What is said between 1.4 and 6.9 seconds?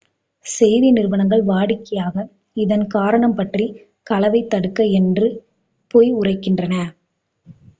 வாடிக்கையாக இதன் காரணம் பற்றி "களவைத் தடுக்க" என்று பொய் உரைக்கின்றன.